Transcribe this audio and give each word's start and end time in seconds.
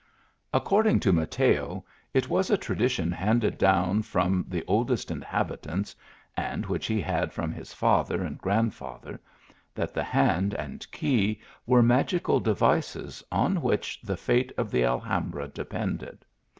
According 0.51 0.99
to 1.01 1.13
Mateo, 1.13 1.85
it 2.11 2.27
was 2.27 2.49
a 2.49 2.57
tradition 2.57 3.11
handed 3.11 3.59
down 3.59 4.01
from 4.01 4.43
the 4.47 4.63
oldest 4.65 5.11
inhabitants, 5.11 5.95
and 6.35 6.65
which 6.65 6.87
he 6.87 6.99
had 6.99 7.31
from 7.31 7.51
his 7.53 7.71
father 7.71 8.23
and 8.23 8.39
grandfather, 8.39 9.19
that 9.75 9.93
the 9.93 10.03
hand 10.03 10.55
and 10.55 10.79
4cey 10.91 11.39
were 11.67 11.83
magical 11.83 12.39
devices 12.39 13.23
on 13.31 13.61
which 13.61 14.01
the 14.01 14.17
fate 14.17 14.51
of 14.57 14.71
the 14.71 14.83
Alhambra 14.83 15.47
depended. 15.49 16.25